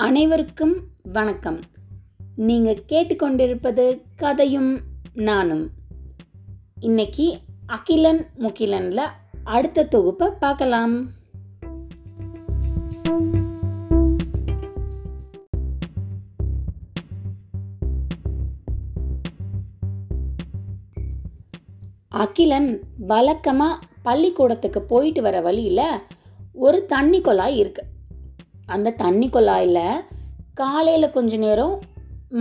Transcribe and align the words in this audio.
அனைவருக்கும் 0.00 0.84
வணக்கம். 1.02 1.60
நீங்க 2.36 2.70
கேட்டுக்கொண்டிருப்பது 2.88 4.02
கதையும் 4.16 4.80
நானும். 5.14 5.70
இன்னைக்கு 6.80 7.38
அகிலன் 7.66 8.26
முகிலன்ல 8.38 9.00
அடுத்த 9.44 9.84
தொகுப்பை 9.84 10.28
பார்க்கலாம். 10.40 11.06
அகிலன் 22.08 22.80
வழக்கமா 23.08 23.68
பள்ளிக்கூடத்துக்கு 24.02 24.82
போயிட்டு 24.82 25.22
வர 25.22 25.40
வழியில 25.40 26.02
ஒரு 26.52 26.86
தண்ணி 26.86 27.20
குழாய் 27.20 27.58
இருக்கு. 27.58 27.84
அந்த 28.74 28.96
தண்ணி 29.02 29.26
குழாயில் 29.28 29.84
காலையில் 30.54 31.14
கொஞ்ச 31.16 31.36
நேரம் 31.36 31.74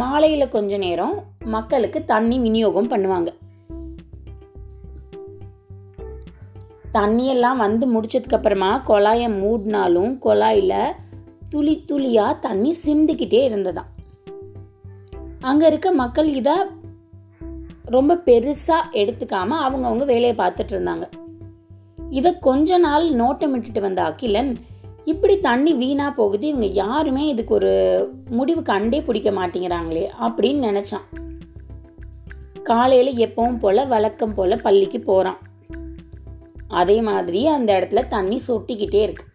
மாலையில் 0.02 0.54
கொஞ்ச 0.56 0.78
நேரம் 0.78 1.14
மக்களுக்கு 1.46 2.00
தண்ணி 2.06 2.38
விநியோகம் 2.40 2.90
பண்ணுவாங்க. 2.90 3.30
தண்ணியெல்லாம் 6.94 7.60
வந்து 7.66 7.86
முடிச்சதுக்கப்புறமா 7.94 8.72
குழாயை 8.90 9.30
மூடினாலும் 9.42 10.12
குழாயில் 10.26 10.96
துளி 11.50 11.76
துளியாக 11.86 12.40
தண்ணி 12.40 12.72
சிந்திக்கிட்டே 12.86 13.42
இருந்ததாம். 13.50 13.90
அங்கே 15.42 15.68
இருக்க 15.68 15.90
மக்கள் 15.92 16.30
இதை 16.40 16.56
ரொம்ப 17.96 18.22
பெருசாக 18.26 18.92
எடுத்துக்காமல் 19.02 19.64
அவங்கவுங்க 19.66 20.06
வேலையை 20.06 20.36
பார்த்துட்டு 20.38 20.74
இருந்தாங்க. 20.76 21.06
இதை 22.10 22.32
கொஞ்ச 22.40 22.78
நாள் 22.78 23.06
நோட்டமிட்டுட்டு 23.14 23.82
வந்த 23.82 24.02
அகிலன் 24.04 24.52
இப்படி 25.12 25.36
தண்ணி 25.40 25.72
வீணாக 25.74 26.12
போகுது. 26.12 26.46
இவங்க 26.48 26.68
யாருமே 26.84 27.24
இதுக்கு 27.28 27.54
ஒரு 27.54 27.74
முடிவு 28.30 28.62
கண்டே 28.62 29.00
பிடிக்க 29.02 29.30
மாட்டேங்கிறாங்களே 29.32 30.06
அப்படின்னு 30.26 30.62
நினைச்சான். 30.70 31.08
காலையில் 32.64 33.12
எப்பவும் 33.28 33.62
போல 33.64 33.86
வழக்கம் 33.94 34.34
போல 34.34 34.56
பள்ளிக்கு 34.66 35.00
போகிறான் 35.00 35.40
அதே 36.82 36.98
மாதிரி 37.02 37.40
அந்த 37.48 37.70
இடத்துல 37.80 38.02
தண்ணி 38.08 38.38
சொட்டிக்கிட்டே 38.48 39.02
இருக்கு. 39.08 39.26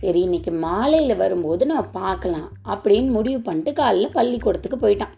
சரி 0.00 0.20
இன்னைக்கு 0.20 0.50
மாலையில் 0.64 1.20
வரும்போது 1.22 1.62
நம்ம 1.66 1.82
பார்க்கலாம் 2.00 2.48
அப்படின்னு 2.72 3.08
முடிவு 3.16 3.40
பண்ணிட்டு 3.40 3.72
காலைல 3.80 4.06
பள்ளிக்கூடத்துக்கு 4.12 4.78
போயிட்டான். 4.82 5.14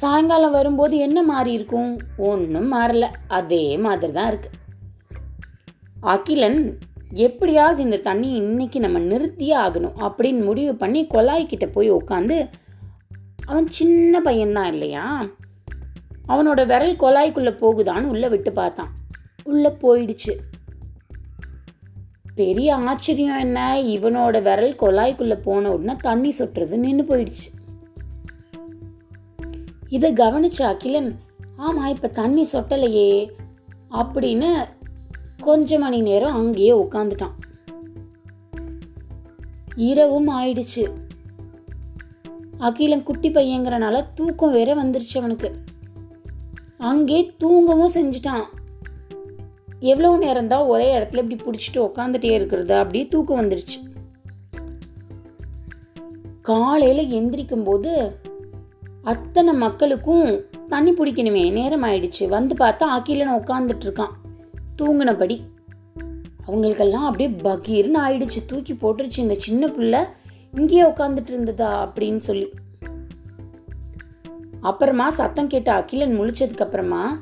சாயங்காலம் 0.00 0.56
வரும்போது 0.58 0.94
என்ன 1.06 1.18
மாறி 1.22 1.52
இருக்கும்? 1.52 1.90
ஒன்றும் 2.28 2.70
மாறல. 2.72 3.06
அதே 3.38 3.64
மாதிரி 3.76 4.12
தான் 4.12 4.28
இருக்கு. 4.28 4.50
அகிலன் 6.12 6.60
எப்படியாவது 7.14 7.82
இந்த 7.82 7.96
தண்ணி 7.96 8.28
இன்னைக்கு 8.28 8.80
நம்ம 8.80 8.98
நிறுத்தியே 8.98 9.56
ஆகணும் 9.66 9.92
அப்படின்னு 9.98 10.44
முடிவு 10.44 10.74
பண்ணி 10.74 11.06
கொலாய்கிட்ட 11.06 11.72
போய் 11.72 11.92
உட்காந்து 11.92 12.50
அவன் 13.46 13.66
சின்ன 13.66 14.20
பையன்தான் 14.20 14.66
இல்லையா? 14.66 15.26
அவனோட 16.28 16.66
விரல் 16.66 16.96
கொலாய்க்குள்ளே 16.96 17.54
போகுதான்னு 17.54 18.02
உள்ளே 18.02 18.28
விட்டு 18.28 18.52
பார்த்தான். 18.52 18.92
உள்ளே 19.44 19.68
போயிடுச்சு. 19.68 20.36
பெரிய 22.34 22.74
ஆச்சரியம் 22.74 23.38
என்ன? 23.38 23.82
இவனோட 23.82 24.42
விரல் 24.42 24.74
கொலாய்க்குள்ளே 24.74 25.42
போன 25.42 25.72
உடனே 25.72 25.98
தண்ணி 26.00 26.34
சொட்டுறது 26.38 26.76
நின்று 26.76 27.04
போயிடுச்சு. 27.04 27.48
இதை 29.88 30.12
கவனிச்ச 30.12 30.62
அகிலன் 30.62 31.18
ஆமாம் 31.56 31.94
இப்போ 31.94 32.08
தண்ணி 32.08 32.48
சொட்டலையே 32.52 33.30
அப்படின்னு 33.90 34.64
கொஞ்ச 35.44 35.78
மணி 35.78 36.00
நேரம் 36.00 36.34
அங்கேயே 36.34 36.72
உட்காந்துட்டான் 36.72 37.34
இரவும் 39.76 40.28
ஆயிடுச்சு. 40.28 40.82
அகிலன் 42.58 43.02
குட்டி 43.02 43.28
பையங்கிறனால 43.30 44.04
தூக்கம் 44.14 44.52
வேற 44.52 44.70
வந்துருச்சு 44.74 45.18
அவனுக்கு. 45.18 45.48
அங்கே 46.78 47.18
தூங்கவும் 47.38 47.92
செஞ்சுட்டான். 47.92 48.44
எவ்வளவு 49.80 50.18
நேரம் 50.18 50.46
தான் 50.46 50.66
ஒரே 50.66 50.86
இடத்துல 50.98 51.30
இப்படி 51.30 51.36
பிடிச்சிட்டு 51.36 51.78
உக்காந்துட்டே 51.88 52.30
இருக்கிறது 52.30 52.74
அப்படியே 52.74 53.08
தூக்கம் 53.08 53.40
வந்துருச்சு. 53.40 53.78
காலையில 56.42 57.02
எந்திரிக்கும் 57.18 57.64
போது 57.64 57.92
அத்தனை 59.02 59.54
மக்களுக்கும் 59.54 60.26
தண்ணி 60.68 60.92
பிடிக்கணுமே 60.92 61.52
நேரம் 61.52 61.82
ஆயிடுச்சு. 61.82 62.28
வந்து 62.28 62.54
பார்த்தா 62.54 62.90
அகிலன் 62.98 63.40
உட்காந்துட்டு 63.40 63.86
இருக்கான். 63.88 64.14
தூங்கினபடி 64.78 65.40
அவங்களுக்கெல்லாம் 66.46 67.04
அப்படியே 67.04 67.30
பகீர்னு 67.30 67.98
ஆயிடுச்சு. 68.06 68.46
தூக்கி 68.46 68.72
போட்டுருச்சு. 68.72 69.18
இந்த 69.18 69.34
சின்ன 69.34 69.66
பிள்ளை 69.66 70.00
இங்கேயே 70.52 70.82
உட்காந்துட்டு 70.82 71.28
இருந்ததா 71.28 71.70
அப்படின்னு 71.86 72.18
சொல்லி. 72.18 72.50
அப்புறமா 74.60 75.10
சத்தம் 75.10 75.46
கேட்ட 75.46 75.72
அகிலன் 75.72 76.20
முழிச்சதுக்கு 76.20 76.58
அப்புறமா 76.58 77.18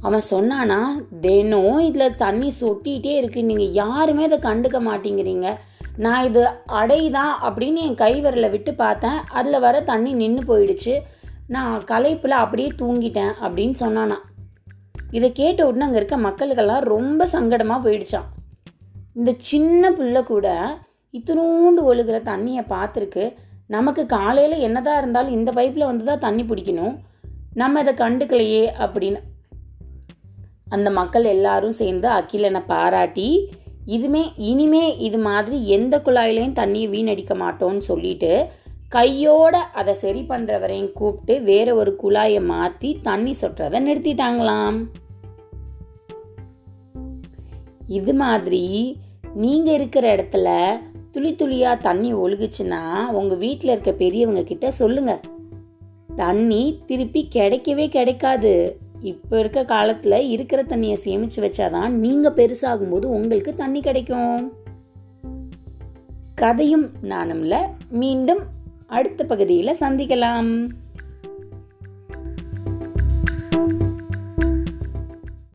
அவன் 0.00 0.22
சொன்னானா 0.30 0.80
தினம் 1.20 1.80
இதுல 1.80 2.14
தண்ணி 2.14 2.52
சொட்டிகிட்டே 2.60 3.16
இருக்கு. 3.16 3.44
நீங்க 3.44 3.62
யாருமே 3.62 4.24
இதை 4.24 4.38
கண்டுக்க 4.38 4.80
மாட்டேங்கிறீங்க. 4.88 5.54
நான் 5.96 6.24
இது 6.24 6.48
அடைதான் 6.66 7.40
அப்படின்னு 7.40 7.74
என் 7.74 7.94
கை 7.94 8.22
விரலை 8.22 8.50
விட்டு 8.50 8.74
பார்த்தேன். 8.74 9.18
அதில் 9.30 9.60
வர 9.60 9.80
தண்ணி 9.80 10.12
நின்று 10.12 10.44
போயிடுச்சு. 10.50 10.98
நான் 11.46 11.84
களைப்பில் 11.84 12.28
அப்படியே 12.28 12.68
தூங்கிட்டேன் 12.68 13.32
அப்படின்னு 13.42 13.74
சொன்னானா. 13.80 14.14
இதை 15.16 15.28
கேட்ட 15.40 15.60
உடனே 15.68 15.86
அங்கே 15.86 15.98
இருக்க 16.00 16.16
மக்களுக்கெல்லாம் 16.28 16.84
ரொம்ப 16.94 17.26
சங்கடமாக 17.34 17.84
போயிடுச்சான் 17.84 18.28
இந்த 19.18 19.30
சின்ன 19.50 19.90
புள்ள 19.98 20.18
கூட 20.32 20.48
இத்தினூண்டு 21.14 21.80
ஒழுகிற 21.90 22.16
தண்ணியை 22.28 22.62
பார்த்துருக்கு. 22.74 23.24
நமக்கு 23.74 24.02
காலையில் 24.16 24.64
என்னதான் 24.66 25.00
இருந்தாலும் 25.00 25.36
இந்த 25.38 25.50
பைப்பில் 25.56 25.88
வந்து 25.88 26.04
தான் 26.08 26.22
தண்ணி 26.26 26.42
பிடிக்கணும். 26.50 26.94
நம்ம 27.60 27.80
இதை 27.84 27.92
கண்டுக்கலையே 28.02 28.64
அப்படின்னு. 28.84 29.20
அந்த 30.76 30.88
மக்கள் 31.00 31.26
எல்லாரும் 31.34 31.78
சேர்ந்து 31.80 32.08
அகிலனை 32.18 32.62
பாராட்டி 32.70 33.28
இதுமே 33.96 34.22
இனிமே 34.50 34.84
இது 35.06 35.18
மாதிரி 35.26 35.56
எந்த 35.76 35.94
குழாயிலையும் 36.06 36.58
தண்ணியை 36.58 36.88
வீணடிக்க 36.94 37.34
மாட்டோம்னு 37.42 37.82
சொல்லிட்டு 37.90 38.32
கையோட 38.94 39.56
அதை 39.80 39.92
சரி 40.04 40.22
பண்ணுறவரையும் 40.30 40.92
கூப்பிட்டு 40.98 41.34
வேற 41.50 41.68
ஒரு 41.80 41.92
குழாயை 42.02 42.40
மாற்றி 42.52 42.88
தண்ணி 43.08 43.32
சொட்டுறதை 43.40 43.80
நிறுத்திட்டாங்களாம். 43.86 44.78
இது 47.98 48.12
மாதிரி 48.14 48.64
நீங்கள் 49.34 49.74
இருக்கிற 49.74 50.04
இடத்துல 50.16 50.48
துளி 51.10 51.34
துளியாக 51.34 51.80
தண்ணி 51.80 52.10
ஒழுகுச்சுன்னா 52.14 52.82
உங்கள் 53.10 53.38
வீட்டில் 53.38 53.70
இருக்க 53.70 53.92
பெரியவங்க 53.92 54.42
கிட்ட 54.42 54.70
சொல்லுங்க. 54.70 55.20
தண்ணி 56.16 56.80
திருப்பி 56.86 57.28
கிடைக்கவே 57.34 57.88
கிடைக்காது. 57.88 58.52
இப்போ 59.00 59.38
இருக்க 59.38 59.64
காலத்தில் 59.64 60.28
இருக்கிற 60.28 60.62
தண்ணியை 60.62 60.94
சேமித்து 60.94 61.42
வச்சாதான் 61.42 61.88
நீங்கள் 61.88 62.32
பெருசாகும்போது 62.32 63.06
உங்களுக்கு 63.16 63.54
தண்ணி 63.54 63.80
கிடைக்கும். 63.80 64.52
கதையும் 66.34 66.90
நானும்ல. 67.02 67.56
மீண்டும் 67.88 68.42
அடுத்த 68.86 69.24
பகுதியில் 69.24 69.80
சந்திக்கலாம். 69.80 70.52